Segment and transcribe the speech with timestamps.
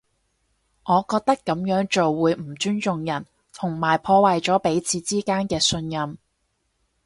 [0.85, 6.17] 我覺得噉樣做會唔尊重人，同埋破壞咗彼此之間嘅信任